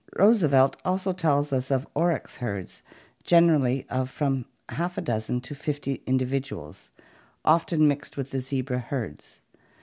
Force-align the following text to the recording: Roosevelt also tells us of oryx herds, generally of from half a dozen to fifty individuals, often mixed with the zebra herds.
Roosevelt 0.17 0.77
also 0.83 1.13
tells 1.13 1.53
us 1.53 1.69
of 1.69 1.87
oryx 1.93 2.37
herds, 2.37 2.81
generally 3.23 3.85
of 3.87 4.09
from 4.09 4.45
half 4.69 4.97
a 4.97 5.01
dozen 5.01 5.41
to 5.41 5.53
fifty 5.53 6.01
individuals, 6.07 6.89
often 7.45 7.87
mixed 7.87 8.17
with 8.17 8.31
the 8.31 8.39
zebra 8.39 8.79
herds. 8.79 9.41